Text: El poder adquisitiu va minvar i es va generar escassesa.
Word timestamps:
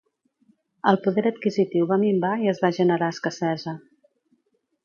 El 0.91 0.97
poder 1.03 1.23
adquisitiu 1.31 1.87
va 1.93 1.99
minvar 2.05 2.33
i 2.47 2.51
es 2.55 2.65
va 2.65 2.75
generar 2.81 3.11
escassesa. 3.17 3.79